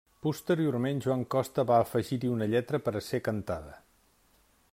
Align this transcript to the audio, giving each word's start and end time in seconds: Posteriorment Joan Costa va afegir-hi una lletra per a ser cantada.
Posteriorment 0.25 1.03
Joan 1.07 1.21
Costa 1.35 1.67
va 1.73 1.77
afegir-hi 1.83 2.33
una 2.39 2.49
lletra 2.55 2.81
per 2.89 2.95
a 3.01 3.07
ser 3.11 3.21
cantada. 3.31 3.79